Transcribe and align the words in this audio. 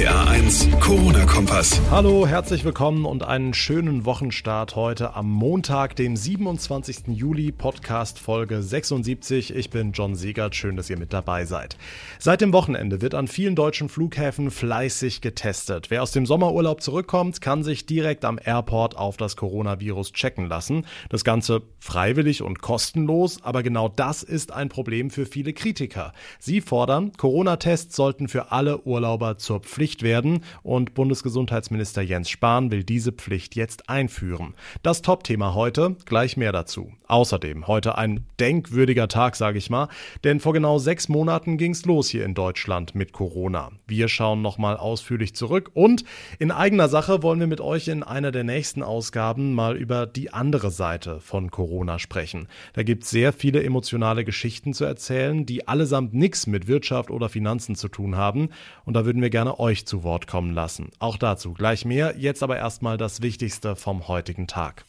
RPA 0.00 0.30
1, 0.30 0.68
Corona-Kompass. 0.80 1.78
Hallo, 1.90 2.26
herzlich 2.26 2.64
willkommen 2.64 3.04
und 3.04 3.22
einen 3.22 3.52
schönen 3.52 4.06
Wochenstart 4.06 4.74
heute 4.74 5.14
am 5.14 5.28
Montag, 5.28 5.94
dem 5.96 6.16
27. 6.16 7.08
Juli, 7.08 7.52
Podcast 7.52 8.18
Folge 8.18 8.62
76. 8.62 9.54
Ich 9.54 9.68
bin 9.68 9.92
John 9.92 10.14
Siegert, 10.14 10.54
schön, 10.54 10.76
dass 10.76 10.88
ihr 10.88 10.98
mit 10.98 11.12
dabei 11.12 11.44
seid. 11.44 11.76
Seit 12.18 12.40
dem 12.40 12.54
Wochenende 12.54 13.02
wird 13.02 13.14
an 13.14 13.28
vielen 13.28 13.54
deutschen 13.54 13.90
Flughäfen 13.90 14.50
fleißig 14.50 15.20
getestet. 15.20 15.90
Wer 15.90 16.02
aus 16.02 16.12
dem 16.12 16.24
Sommerurlaub 16.24 16.80
zurückkommt, 16.80 17.42
kann 17.42 17.62
sich 17.62 17.84
direkt 17.84 18.24
am 18.24 18.40
Airport 18.42 18.96
auf 18.96 19.18
das 19.18 19.36
Coronavirus 19.36 20.12
checken 20.12 20.48
lassen. 20.48 20.86
Das 21.10 21.24
Ganze 21.24 21.60
freiwillig 21.78 22.40
und 22.40 22.62
kostenlos, 22.62 23.42
aber 23.42 23.62
genau 23.62 23.90
das 23.90 24.22
ist 24.22 24.50
ein 24.50 24.70
Problem 24.70 25.10
für 25.10 25.26
viele 25.26 25.52
Kritiker. 25.52 26.14
Sie 26.38 26.62
fordern, 26.62 27.12
Corona-Tests 27.18 27.94
sollten 27.94 28.28
für 28.28 28.50
alle 28.50 28.80
Urlauber 28.86 29.36
zur 29.36 29.60
Pflicht 29.60 29.89
werden 30.02 30.44
und 30.62 30.94
Bundesgesundheitsminister 30.94 32.02
Jens 32.02 32.30
Spahn 32.30 32.70
will 32.70 32.84
diese 32.84 33.12
Pflicht 33.12 33.56
jetzt 33.56 33.88
einführen. 33.88 34.54
Das 34.82 35.02
Top-Thema 35.02 35.54
heute, 35.54 35.96
gleich 36.06 36.36
mehr 36.36 36.52
dazu. 36.52 36.92
Außerdem 37.08 37.66
heute 37.66 37.98
ein 37.98 38.24
denkwürdiger 38.38 39.08
Tag, 39.08 39.34
sage 39.34 39.58
ich 39.58 39.68
mal, 39.68 39.88
denn 40.22 40.38
vor 40.38 40.52
genau 40.52 40.78
sechs 40.78 41.08
Monaten 41.08 41.58
ging 41.58 41.72
es 41.72 41.84
los 41.84 42.08
hier 42.08 42.24
in 42.24 42.34
Deutschland 42.34 42.94
mit 42.94 43.12
Corona. 43.12 43.70
Wir 43.86 44.08
schauen 44.08 44.42
nochmal 44.42 44.76
ausführlich 44.76 45.34
zurück 45.34 45.70
und 45.74 46.04
in 46.38 46.52
eigener 46.52 46.88
Sache 46.88 47.22
wollen 47.22 47.40
wir 47.40 47.48
mit 47.48 47.60
euch 47.60 47.88
in 47.88 48.02
einer 48.02 48.30
der 48.30 48.44
nächsten 48.44 48.82
Ausgaben 48.82 49.54
mal 49.54 49.76
über 49.76 50.06
die 50.06 50.32
andere 50.32 50.70
Seite 50.70 51.20
von 51.20 51.50
Corona 51.50 51.98
sprechen. 51.98 52.46
Da 52.74 52.82
gibt 52.84 53.04
es 53.04 53.10
sehr 53.10 53.32
viele 53.32 53.62
emotionale 53.62 54.24
Geschichten 54.24 54.72
zu 54.72 54.84
erzählen, 54.84 55.46
die 55.46 55.66
allesamt 55.66 56.14
nichts 56.14 56.46
mit 56.46 56.68
Wirtschaft 56.68 57.10
oder 57.10 57.28
Finanzen 57.28 57.74
zu 57.74 57.88
tun 57.88 58.16
haben 58.16 58.50
und 58.84 58.94
da 58.94 59.04
würden 59.04 59.22
wir 59.22 59.30
gerne 59.30 59.58
euch 59.58 59.79
zu 59.86 60.02
Wort 60.02 60.26
kommen 60.26 60.54
lassen. 60.54 60.90
Auch 60.98 61.16
dazu 61.16 61.52
gleich 61.52 61.84
mehr, 61.84 62.14
jetzt 62.18 62.42
aber 62.42 62.56
erstmal 62.56 62.96
das 62.96 63.22
Wichtigste 63.22 63.76
vom 63.76 64.08
heutigen 64.08 64.46
Tag. 64.46 64.84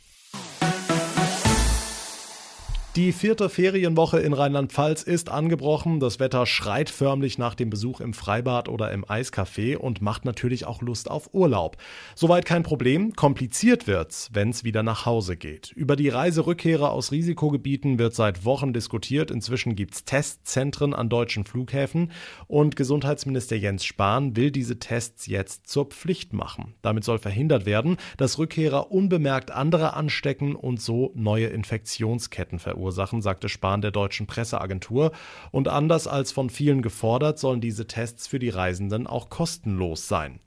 Die 2.98 3.14
vierte 3.14 3.48
Ferienwoche 3.48 4.20
in 4.20 4.34
Rheinland-Pfalz 4.34 5.04
ist 5.04 5.30
angebrochen. 5.30 6.02
Das 6.02 6.20
Wetter 6.20 6.46
schreit 6.46 6.90
förmlich 6.90 7.38
nach 7.38 7.56
dem 7.56 7.70
Besuch 7.70 8.02
im 8.02 8.14
Freibad 8.14 8.68
oder 8.68 8.92
im 8.92 9.06
Eiscafé 9.06 9.78
und 9.78 10.02
macht 10.02 10.26
natürlich 10.26 10.66
auch 10.66 10.82
Lust 10.82 11.10
auf 11.10 11.34
Urlaub. 11.34 11.78
Soweit 12.16 12.44
kein 12.44 12.64
Problem. 12.64 13.14
Kompliziert 13.14 13.88
wird's, 13.88 14.30
wenn's 14.34 14.66
wieder 14.66 14.84
nach 14.84 15.06
Hause 15.06 15.38
geht. 15.38 15.72
Über 15.72 15.96
die 15.96 16.10
Reiserückkehrer 16.10 16.92
aus 16.92 17.14
Risikogebieten 17.14 17.98
wird 17.98 18.14
seit 18.14 18.44
Wochen 18.44 18.74
diskutiert. 18.74 19.32
Inzwischen 19.32 19.78
gibt's 19.78 20.04
Testzentren 20.04 20.94
an 20.94 21.08
deutschen 21.08 21.46
Flughäfen 21.46 22.12
und 22.48 22.76
Gesundheitsminister 22.76 23.56
Jens 23.56 23.86
Spahn 23.86 24.36
will 24.36 24.52
diese 24.52 24.80
Tests 24.80 25.28
jetzt 25.28 25.70
zur 25.70 25.86
Pflicht 25.86 26.34
machen. 26.34 26.76
Damit 26.82 27.06
soll 27.06 27.20
verhindert 27.20 27.66
werden, 27.66 27.96
dass 28.18 28.38
Rückkehrer 28.38 28.92
unbemerkt 28.92 29.50
andere 29.50 29.94
anstecken 29.94 30.58
und 30.58 30.82
so 30.82 31.14
neue 31.16 31.48
Infektionsketten 31.48 32.60
verursachen 32.60 32.81
verursachen, 32.82 33.22
sagte 33.22 33.48
Spahn 33.48 33.82
der 33.82 33.92
deutschen 33.92 34.26
Presseagentur. 34.26 35.12
Und 35.52 35.68
anders 35.68 36.08
als 36.08 36.32
von 36.32 36.50
vielen 36.50 36.82
gefordert, 36.82 37.38
sollen 37.38 37.62
diese 37.62 37.88
Tests 37.88 38.28
für 38.28 38.40
die 38.40 38.50
Reisenden 38.50 39.06
auch 39.08 39.30
kostenlos 39.30 40.08
sein. 40.08 40.40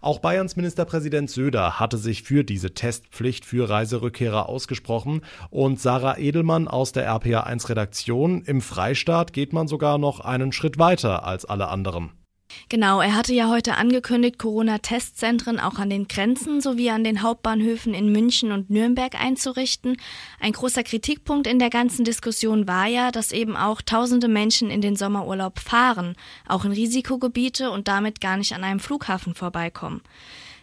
Auch 0.00 0.18
Bayerns 0.18 0.56
Ministerpräsident 0.56 1.30
Söder 1.30 1.78
hatte 1.78 1.98
sich 1.98 2.22
für 2.22 2.44
diese 2.44 2.72
Testpflicht 2.72 3.44
für 3.44 3.68
Reiserückkehrer 3.68 4.48
ausgesprochen 4.48 5.22
und 5.50 5.80
Sarah 5.80 6.18
Edelmann 6.18 6.66
aus 6.66 6.92
der 6.92 7.08
RPA1 7.08 7.68
Redaktion 7.68 8.42
im 8.42 8.60
Freistaat 8.60 9.32
geht 9.32 9.52
man 9.52 9.68
sogar 9.68 9.98
noch 9.98 10.20
einen 10.20 10.52
Schritt 10.52 10.78
weiter 10.78 11.24
als 11.24 11.44
alle 11.44 11.68
anderen. 11.68 12.21
Genau, 12.68 13.00
er 13.00 13.14
hatte 13.14 13.34
ja 13.34 13.48
heute 13.48 13.76
angekündigt, 13.76 14.38
Corona-Testzentren 14.38 15.60
auch 15.60 15.78
an 15.78 15.90
den 15.90 16.08
Grenzen 16.08 16.60
sowie 16.60 16.90
an 16.90 17.04
den 17.04 17.22
Hauptbahnhöfen 17.22 17.94
in 17.94 18.10
München 18.12 18.52
und 18.52 18.70
Nürnberg 18.70 19.14
einzurichten. 19.14 19.96
Ein 20.40 20.52
großer 20.52 20.82
Kritikpunkt 20.82 21.46
in 21.46 21.58
der 21.58 21.70
ganzen 21.70 22.04
Diskussion 22.04 22.66
war 22.66 22.86
ja, 22.86 23.10
dass 23.10 23.32
eben 23.32 23.56
auch 23.56 23.82
tausende 23.82 24.28
Menschen 24.28 24.70
in 24.70 24.80
den 24.80 24.96
Sommerurlaub 24.96 25.58
fahren, 25.58 26.16
auch 26.46 26.64
in 26.64 26.72
Risikogebiete 26.72 27.70
und 27.70 27.88
damit 27.88 28.20
gar 28.20 28.36
nicht 28.36 28.54
an 28.54 28.64
einem 28.64 28.80
Flughafen 28.80 29.34
vorbeikommen. 29.34 30.02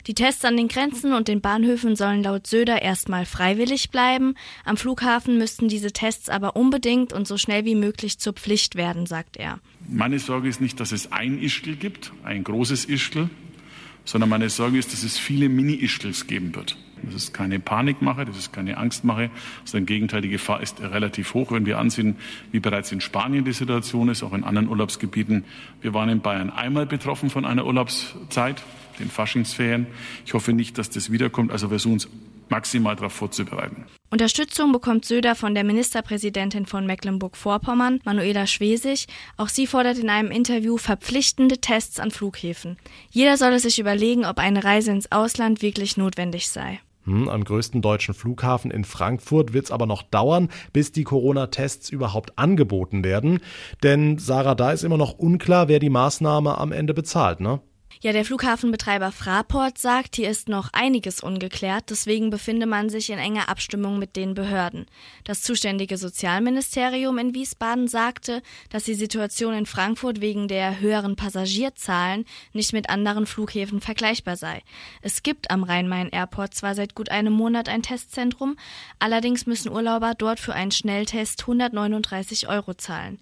Die 0.07 0.13
Tests 0.13 0.45
an 0.45 0.57
den 0.57 0.67
Grenzen 0.67 1.13
und 1.13 1.27
den 1.27 1.41
Bahnhöfen 1.41 1.95
sollen 1.95 2.23
laut 2.23 2.47
Söder 2.47 2.81
erstmal 2.81 3.25
freiwillig 3.25 3.89
bleiben. 3.89 4.35
Am 4.65 4.77
Flughafen 4.77 5.37
müssten 5.37 5.67
diese 5.67 5.91
Tests 5.91 6.29
aber 6.29 6.55
unbedingt 6.55 7.13
und 7.13 7.27
so 7.27 7.37
schnell 7.37 7.65
wie 7.65 7.75
möglich 7.75 8.19
zur 8.19 8.33
Pflicht 8.33 8.75
werden, 8.75 9.05
sagt 9.05 9.37
er. 9.37 9.59
Meine 9.87 10.19
Sorge 10.19 10.47
ist 10.47 10.61
nicht, 10.61 10.79
dass 10.79 10.91
es 10.91 11.11
ein 11.11 11.41
Ischgl 11.41 11.75
gibt, 11.75 12.11
ein 12.23 12.43
großes 12.43 12.85
Ischgl, 12.85 13.29
sondern 14.09 14.31
meine 14.31 14.49
Sorge 14.49 14.79
ist, 14.79 14.91
dass 14.91 15.03
es 15.03 15.19
viele 15.19 15.49
Mini-Ischgls 15.49 16.25
geben 16.25 16.55
wird. 16.55 16.75
Das 17.03 17.13
ist 17.13 17.31
keine 17.31 17.59
Panikmache, 17.59 18.25
das 18.25 18.39
ist 18.39 18.51
keine 18.51 18.77
Angstmache, 18.77 19.29
sondern 19.65 19.83
im 19.83 19.85
Gegenteil, 19.85 20.21
die 20.21 20.29
Gefahr 20.29 20.63
ist 20.63 20.81
relativ 20.81 21.35
hoch, 21.35 21.51
wenn 21.51 21.67
wir 21.67 21.77
ansehen, 21.77 22.15
wie 22.51 22.59
bereits 22.59 22.91
in 22.91 23.01
Spanien 23.01 23.45
die 23.45 23.53
Situation 23.53 24.09
ist, 24.09 24.23
auch 24.23 24.33
in 24.33 24.43
anderen 24.43 24.67
Urlaubsgebieten. 24.67 25.45
Wir 25.81 25.93
waren 25.93 26.09
in 26.09 26.21
Bayern 26.21 26.49
einmal 26.49 26.87
betroffen 26.87 27.29
von 27.29 27.45
einer 27.45 27.67
Urlaubszeit 27.67 28.63
den 28.97 29.11
Faschingsferien. 29.11 29.85
Ich 30.25 30.33
hoffe 30.33 30.53
nicht, 30.53 30.79
dass 30.79 30.89
das 30.89 31.11
wiederkommt. 31.11 31.51
Also 31.51 31.69
versuchen 31.69 31.93
uns 31.93 32.09
maximal 32.49 32.95
darauf 32.95 33.13
vorzubereiten. 33.13 33.85
Unterstützung 34.11 34.71
bekommt 34.71 35.05
Söder 35.05 35.35
von 35.35 35.53
der 35.53 35.63
Ministerpräsidentin 35.63 36.65
von 36.65 36.85
Mecklenburg-Vorpommern, 36.85 37.99
Manuela 38.05 38.47
Schwesig. 38.47 39.07
Auch 39.37 39.49
sie 39.49 39.67
fordert 39.67 39.99
in 39.99 40.09
einem 40.09 40.31
Interview 40.31 40.77
verpflichtende 40.77 41.59
Tests 41.59 41.99
an 41.99 42.09
Flughäfen. 42.09 42.77
Jeder 43.11 43.37
solle 43.37 43.59
sich 43.59 43.77
überlegen, 43.77 44.25
ob 44.25 44.39
eine 44.39 44.63
Reise 44.63 44.91
ins 44.91 45.11
Ausland 45.11 45.61
wirklich 45.61 45.95
notwendig 45.97 46.49
sei. 46.49 46.79
Hm, 47.05 47.29
am 47.29 47.43
größten 47.43 47.81
deutschen 47.81 48.13
Flughafen 48.13 48.71
in 48.71 48.83
Frankfurt 48.83 49.53
wird 49.53 49.65
es 49.65 49.71
aber 49.71 49.85
noch 49.85 50.03
dauern, 50.03 50.49
bis 50.73 50.91
die 50.91 51.03
Corona-Tests 51.03 51.89
überhaupt 51.89 52.37
angeboten 52.37 53.03
werden. 53.03 53.39
Denn 53.83 54.17
Sarah, 54.17 54.55
da 54.55 54.71
ist 54.71 54.83
immer 54.83 54.97
noch 54.97 55.13
unklar, 55.13 55.67
wer 55.67 55.79
die 55.79 55.89
Maßnahme 55.89 56.57
am 56.57 56.71
Ende 56.71 56.93
bezahlt, 56.93 57.39
ne? 57.39 57.61
Ja, 58.01 58.13
der 58.13 58.23
Flughafenbetreiber 58.23 59.11
Fraport 59.11 59.77
sagt, 59.77 60.15
hier 60.15 60.29
ist 60.29 60.47
noch 60.47 60.69
einiges 60.71 61.19
ungeklärt, 61.19 61.89
deswegen 61.89 62.29
befinde 62.29 62.65
man 62.65 62.89
sich 62.89 63.09
in 63.09 63.19
enger 63.19 63.49
Abstimmung 63.49 63.99
mit 63.99 64.15
den 64.15 64.35
Behörden. 64.35 64.85
Das 65.25 65.41
zuständige 65.41 65.97
Sozialministerium 65.97 67.17
in 67.17 67.33
Wiesbaden 67.33 67.89
sagte, 67.89 68.41
dass 68.69 68.85
die 68.85 68.93
Situation 68.93 69.53
in 69.53 69.65
Frankfurt 69.65 70.21
wegen 70.21 70.47
der 70.47 70.79
höheren 70.79 71.17
Passagierzahlen 71.17 72.23
nicht 72.53 72.71
mit 72.71 72.89
anderen 72.89 73.25
Flughäfen 73.25 73.81
vergleichbar 73.81 74.37
sei. 74.37 74.61
Es 75.01 75.21
gibt 75.21 75.51
am 75.51 75.63
Rhein-Main-Airport 75.63 76.53
zwar 76.53 76.75
seit 76.75 76.95
gut 76.95 77.11
einem 77.11 77.33
Monat 77.33 77.67
ein 77.67 77.83
Testzentrum, 77.83 78.55
allerdings 78.99 79.45
müssen 79.45 79.69
Urlauber 79.73 80.13
dort 80.17 80.39
für 80.39 80.53
einen 80.53 80.71
Schnelltest 80.71 81.41
139 81.41 82.47
Euro 82.47 82.75
zahlen. 82.75 83.19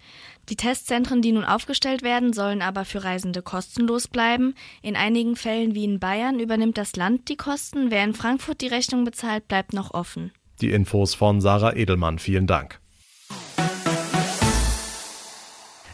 Die 0.49 0.55
Testzentren, 0.55 1.21
die 1.21 1.33
nun 1.33 1.43
aufgestellt 1.43 2.03
werden, 2.03 2.31
sollen 2.31 2.61
aber 2.61 2.85
für 2.85 3.03
Reisende 3.03 3.41
kostenlos 3.41 4.07
bleiben. 4.07 4.55
In 4.81 4.95
einigen 4.95 5.35
Fällen 5.35 5.75
wie 5.75 5.83
in 5.83 5.99
Bayern 5.99 6.39
übernimmt 6.39 6.77
das 6.77 6.95
Land 6.95 7.29
die 7.29 7.37
Kosten. 7.37 7.91
Wer 7.91 8.03
in 8.03 8.13
Frankfurt 8.13 8.61
die 8.61 8.67
Rechnung 8.67 9.03
bezahlt, 9.03 9.47
bleibt 9.47 9.73
noch 9.73 9.93
offen. 9.93 10.31
Die 10.61 10.71
Infos 10.71 11.13
von 11.13 11.41
Sarah 11.41 11.75
Edelmann. 11.75 12.19
Vielen 12.19 12.47
Dank. 12.47 12.79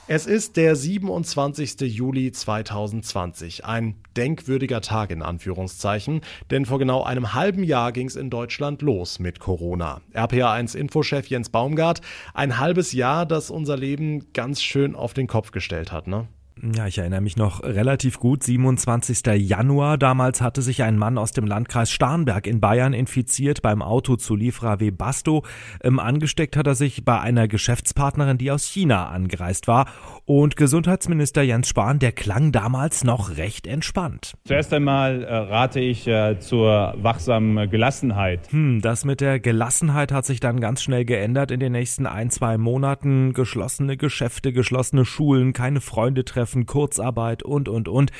Es 0.06 0.26
ist 0.26 0.58
der 0.58 0.76
27. 0.76 1.80
Juli 1.80 2.34
2020, 2.34 3.64
ein 3.64 3.96
denkwürdiger 4.18 4.82
Tag 4.82 5.12
in 5.12 5.22
Anführungszeichen, 5.22 6.20
denn 6.52 6.66
vor 6.66 6.78
genau 6.78 7.04
einem 7.04 7.34
halben 7.34 7.64
Jahr 7.64 7.94
ging 7.94 8.08
es 8.08 8.18
in 8.18 8.30
Deutschland 8.30 8.82
los 8.82 9.20
mit 9.20 9.40
Corona. 9.40 10.02
RPA1 10.14 10.76
Infochef 10.76 11.28
Jens 11.28 11.50
Baumgart, 11.50 12.02
ein 12.34 12.60
halbes 12.60 12.92
Jahr, 12.92 13.26
das 13.26 13.50
unser 13.50 13.78
Leben 13.78 14.34
ganz 14.34 14.62
schön 14.62 14.94
auf 14.94 15.14
den 15.14 15.28
Kopf 15.28 15.52
gestellt 15.52 15.94
hat, 15.94 16.08
ne? 16.08 16.28
Ja, 16.62 16.88
ich 16.88 17.00
erinnere 17.00 17.22
mich 17.22 17.36
noch 17.36 17.64
relativ 17.64 18.20
gut. 18.20 18.44
27. 18.44 19.26
Januar. 19.38 19.98
Damals 19.98 20.42
hatte 20.42 20.62
sich 20.62 20.84
ein 20.84 20.98
Mann 20.98 21.18
aus 21.18 21.32
dem 21.32 21.46
Landkreis 21.46 21.92
Starnberg 21.92 22.46
in 22.46 22.60
Bayern 22.60 22.94
infiziert 22.94 23.62
beim 23.62 23.82
Autozulieferer 23.82 24.80
Webasto. 24.80 25.44
Ähm, 25.84 26.00
angesteckt 26.00 26.56
hat 26.56 26.68
er 26.68 26.76
sich 26.76 27.04
bei 27.04 27.20
einer 27.20 27.48
Geschäftspartnerin, 27.48 28.38
die 28.38 28.52
aus 28.52 28.66
China 28.66 29.08
angereist 29.08 29.68
war. 29.68 29.88
Und 30.26 30.56
Gesundheitsminister 30.56 31.42
Jens 31.42 31.70
Spahn, 31.70 32.00
der 32.00 32.12
klang 32.12 32.52
damals 32.52 33.04
noch 33.04 33.36
recht 33.38 33.66
entspannt. 33.66 34.34
Zuerst 34.46 34.74
einmal 34.74 35.24
äh, 35.24 35.36
rate 35.36 35.80
ich 35.80 36.08
äh, 36.08 36.40
zur 36.40 36.94
wachsamen 36.98 37.70
Gelassenheit. 37.70 38.52
Hm, 38.52 38.80
das 38.82 39.06
mit 39.06 39.22
der 39.22 39.40
Gelassenheit 39.40 40.12
hat 40.12 40.26
sich 40.26 40.40
dann 40.40 40.60
ganz 40.60 40.84
schnell 40.84 41.04
geändert 41.04 41.52
in 41.52 41.60
den 41.60 41.72
nächsten 41.72 42.06
ein, 42.06 42.30
zwei 42.30 42.58
Monaten. 42.58 43.34
Geschlossene 43.34 43.98
Geschäfte, 43.98 44.54
geschlossene 44.54 45.04
Schulen, 45.04 45.54
keine 45.54 45.82
Freunde 45.82 46.24
treffen 46.24 46.43
Treffen, 46.44 46.66
Kurzarbeit 46.66 47.42
und, 47.42 47.70
und, 47.70 47.88
und. 47.88 48.12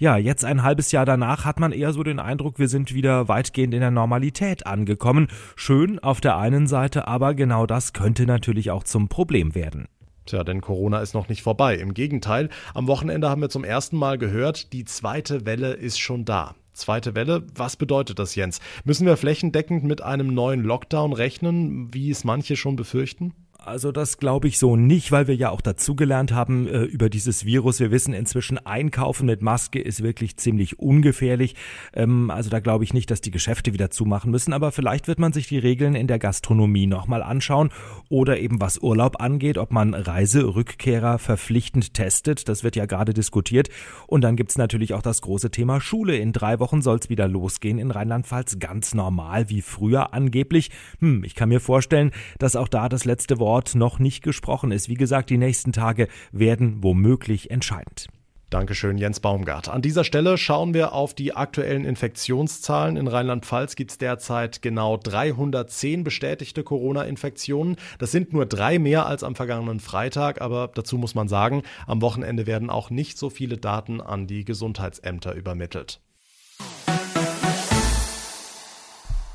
Ja, 0.00 0.16
jetzt 0.16 0.44
ein 0.44 0.64
halbes 0.64 0.90
Jahr 0.90 1.06
danach 1.06 1.44
hat 1.44 1.60
man 1.60 1.70
eher 1.70 1.92
so 1.92 2.02
den 2.02 2.18
Eindruck, 2.18 2.58
wir 2.58 2.66
sind 2.66 2.92
wieder 2.92 3.28
weitgehend 3.28 3.72
in 3.72 3.78
der 3.78 3.92
Normalität 3.92 4.66
angekommen. 4.66 5.28
Schön 5.54 6.00
auf 6.00 6.20
der 6.20 6.36
einen 6.38 6.66
Seite, 6.66 7.06
aber 7.06 7.34
genau 7.34 7.66
das 7.66 7.92
könnte 7.92 8.26
natürlich 8.26 8.72
auch 8.72 8.82
zum 8.82 9.08
Problem 9.08 9.54
werden. 9.54 9.86
Tja, 10.26 10.42
denn 10.42 10.60
Corona 10.60 10.98
ist 10.98 11.14
noch 11.14 11.28
nicht 11.28 11.44
vorbei. 11.44 11.76
Im 11.76 11.94
Gegenteil, 11.94 12.48
am 12.74 12.88
Wochenende 12.88 13.30
haben 13.30 13.42
wir 13.42 13.48
zum 13.48 13.62
ersten 13.62 13.96
Mal 13.96 14.18
gehört, 14.18 14.72
die 14.72 14.84
zweite 14.84 15.46
Welle 15.46 15.74
ist 15.74 16.00
schon 16.00 16.24
da. 16.24 16.56
Zweite 16.72 17.14
Welle, 17.14 17.44
was 17.54 17.76
bedeutet 17.76 18.18
das, 18.18 18.34
Jens? 18.34 18.58
Müssen 18.84 19.06
wir 19.06 19.16
flächendeckend 19.16 19.84
mit 19.84 20.02
einem 20.02 20.34
neuen 20.34 20.64
Lockdown 20.64 21.12
rechnen, 21.12 21.94
wie 21.94 22.10
es 22.10 22.24
manche 22.24 22.56
schon 22.56 22.74
befürchten? 22.74 23.34
Also 23.68 23.92
das 23.92 24.16
glaube 24.16 24.48
ich 24.48 24.58
so 24.58 24.76
nicht, 24.76 25.12
weil 25.12 25.26
wir 25.28 25.36
ja 25.36 25.50
auch 25.50 25.60
dazugelernt 25.60 26.32
haben 26.32 26.66
äh, 26.66 26.84
über 26.84 27.10
dieses 27.10 27.44
Virus. 27.44 27.80
Wir 27.80 27.90
wissen 27.90 28.14
inzwischen, 28.14 28.56
einkaufen 28.56 29.26
mit 29.26 29.42
Maske 29.42 29.78
ist 29.78 30.02
wirklich 30.02 30.38
ziemlich 30.38 30.78
ungefährlich. 30.78 31.54
Ähm, 31.92 32.30
also 32.30 32.48
da 32.48 32.60
glaube 32.60 32.84
ich 32.84 32.94
nicht, 32.94 33.10
dass 33.10 33.20
die 33.20 33.30
Geschäfte 33.30 33.74
wieder 33.74 33.90
zumachen 33.90 34.30
müssen. 34.30 34.54
Aber 34.54 34.72
vielleicht 34.72 35.06
wird 35.06 35.18
man 35.18 35.34
sich 35.34 35.48
die 35.48 35.58
Regeln 35.58 35.94
in 35.94 36.06
der 36.06 36.18
Gastronomie 36.18 36.86
nochmal 36.86 37.22
anschauen 37.22 37.68
oder 38.08 38.38
eben 38.38 38.58
was 38.58 38.78
Urlaub 38.78 39.20
angeht, 39.20 39.58
ob 39.58 39.70
man 39.70 39.92
Reiserückkehrer 39.92 41.18
verpflichtend 41.18 41.92
testet. 41.92 42.48
Das 42.48 42.64
wird 42.64 42.74
ja 42.74 42.86
gerade 42.86 43.12
diskutiert. 43.12 43.68
Und 44.06 44.22
dann 44.22 44.36
gibt's 44.36 44.56
natürlich 44.56 44.94
auch 44.94 45.02
das 45.02 45.20
große 45.20 45.50
Thema 45.50 45.82
Schule. 45.82 46.16
In 46.16 46.32
drei 46.32 46.58
Wochen 46.58 46.80
soll's 46.80 47.10
wieder 47.10 47.28
losgehen 47.28 47.78
in 47.78 47.90
Rheinland-Pfalz. 47.90 48.60
Ganz 48.60 48.94
normal 48.94 49.50
wie 49.50 49.60
früher 49.60 50.14
angeblich. 50.14 50.70
Hm, 51.00 51.22
ich 51.22 51.34
kann 51.34 51.50
mir 51.50 51.60
vorstellen, 51.60 52.12
dass 52.38 52.56
auch 52.56 52.68
da 52.68 52.88
das 52.88 53.04
letzte 53.04 53.38
Wort 53.38 53.57
Wort 53.58 53.74
noch 53.74 53.98
nicht 53.98 54.22
gesprochen 54.22 54.70
ist. 54.70 54.88
Wie 54.88 54.94
gesagt, 54.94 55.30
die 55.30 55.36
nächsten 55.36 55.72
Tage 55.72 56.06
werden 56.30 56.76
womöglich 56.80 57.50
entscheidend. 57.50 58.06
Dankeschön, 58.50 58.98
Jens 58.98 59.18
Baumgart. 59.18 59.68
An 59.68 59.82
dieser 59.82 60.04
Stelle 60.04 60.38
schauen 60.38 60.74
wir 60.74 60.92
auf 60.92 61.12
die 61.12 61.34
aktuellen 61.34 61.84
Infektionszahlen. 61.84 62.96
In 62.96 63.08
Rheinland-Pfalz 63.08 63.74
gibt 63.74 63.90
es 63.90 63.98
derzeit 63.98 64.62
genau 64.62 64.96
310 64.96 66.04
bestätigte 66.04 66.62
Corona-Infektionen. 66.62 67.74
Das 67.98 68.12
sind 68.12 68.32
nur 68.32 68.46
drei 68.46 68.78
mehr 68.78 69.06
als 69.06 69.24
am 69.24 69.34
vergangenen 69.34 69.80
Freitag, 69.80 70.40
aber 70.40 70.70
dazu 70.72 70.96
muss 70.96 71.16
man 71.16 71.26
sagen, 71.26 71.64
am 71.88 72.00
Wochenende 72.00 72.46
werden 72.46 72.70
auch 72.70 72.90
nicht 72.90 73.18
so 73.18 73.28
viele 73.28 73.56
Daten 73.56 74.00
an 74.00 74.28
die 74.28 74.44
Gesundheitsämter 74.44 75.34
übermittelt. 75.34 76.00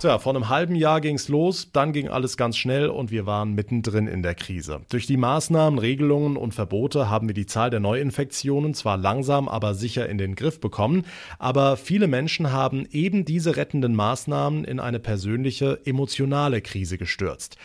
Tja, 0.04 0.20
vor 0.20 0.36
einem 0.36 0.50
halben 0.50 0.76
Jahr 0.76 1.00
ging's 1.00 1.30
los, 1.30 1.70
dann 1.72 1.94
ging 1.94 2.10
alles 2.10 2.36
ganz 2.36 2.58
schnell 2.58 2.90
und 2.90 3.10
wir 3.10 3.26
waren 3.26 3.54
mittendrin 3.54 4.08
in 4.08 4.22
der 4.22 4.36
Krise. 4.36 4.82
Durch 4.90 5.08
die 5.08 5.16
Maßnahmen, 5.16 5.80
Regelungen 5.80 6.36
und 6.36 6.54
Verbote 6.54 7.10
haben 7.10 7.30
wir 7.30 7.34
die 7.34 7.46
Zahl 7.46 7.70
der 7.70 7.80
Neuinfektionen 7.80 8.74
zwar 8.74 8.98
langsam, 8.98 9.48
aber 9.48 9.76
sicher 9.76 10.10
in 10.10 10.18
den 10.18 10.36
Griff 10.36 10.60
bekommen, 10.60 11.06
aber 11.40 11.78
viele 11.78 12.08
Menschen 12.08 12.52
haben 12.52 12.86
eben 12.92 13.24
diese 13.24 13.56
rettenden 13.56 13.96
Maßnahmen 13.96 14.66
in 14.66 14.82
eine 14.82 15.00
persönliche, 15.00 15.80
emotionale 15.86 16.60
Krise 16.60 16.98
gestürzt. 16.98 17.56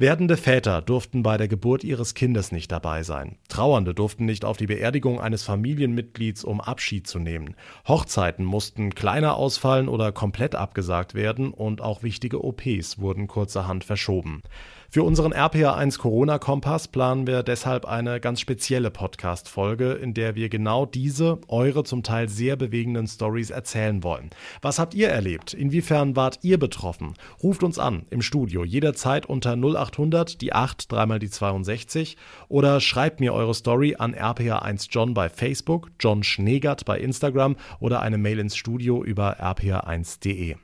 Werdende 0.00 0.36
Väter 0.36 0.80
durften 0.80 1.24
bei 1.24 1.36
der 1.38 1.48
Geburt 1.48 1.82
ihres 1.82 2.14
Kindes 2.14 2.52
nicht 2.52 2.70
dabei 2.70 3.02
sein. 3.02 3.36
Trauernde 3.48 3.94
durften 3.94 4.26
nicht 4.26 4.44
auf 4.44 4.56
die 4.56 4.68
Beerdigung 4.68 5.20
eines 5.20 5.42
Familienmitglieds, 5.42 6.44
um 6.44 6.60
Abschied 6.60 7.08
zu 7.08 7.18
nehmen. 7.18 7.56
Hochzeiten 7.88 8.44
mussten 8.44 8.94
kleiner 8.94 9.34
ausfallen 9.34 9.88
oder 9.88 10.12
komplett 10.12 10.54
abgesagt 10.54 11.14
werden 11.14 11.52
und 11.52 11.80
auch 11.80 12.04
wichtige 12.04 12.44
OPs 12.44 13.00
wurden 13.00 13.26
kurzerhand 13.26 13.82
verschoben. 13.82 14.44
Für 14.90 15.02
unseren 15.02 15.34
RPA1 15.34 15.98
Corona-Kompass 15.98 16.88
planen 16.88 17.26
wir 17.26 17.42
deshalb 17.42 17.84
eine 17.84 18.20
ganz 18.20 18.40
spezielle 18.40 18.90
Podcast-Folge, 18.90 19.92
in 19.92 20.14
der 20.14 20.34
wir 20.34 20.48
genau 20.48 20.86
diese, 20.86 21.40
eure 21.48 21.84
zum 21.84 22.02
Teil 22.02 22.30
sehr 22.30 22.56
bewegenden 22.56 23.06
Stories 23.06 23.50
erzählen 23.50 24.02
wollen. 24.02 24.30
Was 24.62 24.78
habt 24.78 24.94
ihr 24.94 25.10
erlebt? 25.10 25.52
Inwiefern 25.52 26.16
wart 26.16 26.38
ihr 26.40 26.58
betroffen? 26.58 27.12
Ruft 27.42 27.64
uns 27.64 27.78
an 27.78 28.06
im 28.08 28.22
Studio 28.22 28.64
jederzeit 28.64 29.26
unter 29.26 29.56
0800 29.90 30.40
die 30.40 30.52
8 30.52 30.90
dreimal 30.90 31.18
die 31.18 31.30
62 31.30 32.16
oder 32.48 32.80
schreibt 32.80 33.20
mir 33.20 33.32
eure 33.32 33.54
Story 33.54 33.96
an 33.98 34.14
RPA1 34.14 34.88
John 34.90 35.14
bei 35.14 35.28
Facebook, 35.28 35.90
John 36.00 36.22
Schneegert 36.22 36.84
bei 36.84 36.98
Instagram 36.98 37.56
oder 37.80 38.00
eine 38.00 38.18
Mail 38.18 38.38
ins 38.38 38.56
Studio 38.56 39.02
über 39.04 39.40
rpa1.de. 39.40 40.56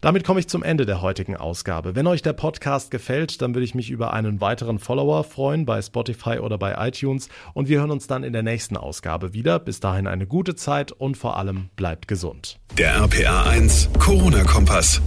Damit 0.00 0.24
komme 0.24 0.40
ich 0.40 0.48
zum 0.48 0.62
Ende 0.62 0.86
der 0.86 1.02
heutigen 1.02 1.36
Ausgabe. 1.36 1.94
Wenn 1.94 2.06
euch 2.06 2.22
der 2.22 2.32
Podcast 2.32 2.90
gefällt, 2.90 3.42
dann 3.42 3.54
würde 3.54 3.64
ich 3.64 3.74
mich 3.74 3.90
über 3.90 4.12
einen 4.12 4.40
weiteren 4.40 4.78
Follower 4.78 5.24
freuen 5.24 5.66
bei 5.66 5.82
Spotify 5.82 6.38
oder 6.38 6.58
bei 6.58 6.74
iTunes 6.88 7.28
und 7.54 7.68
wir 7.68 7.80
hören 7.80 7.90
uns 7.90 8.06
dann 8.06 8.24
in 8.24 8.32
der 8.32 8.42
nächsten 8.42 8.76
Ausgabe 8.76 9.32
wieder. 9.32 9.58
Bis 9.58 9.80
dahin 9.80 10.06
eine 10.06 10.26
gute 10.26 10.54
Zeit 10.54 10.92
und 10.92 11.16
vor 11.16 11.36
allem 11.36 11.70
bleibt 11.76 12.08
gesund. 12.08 12.58
Der 12.76 12.94
RPA 12.96 13.44
1 13.44 13.90
Corona-Kompass. 13.98 15.02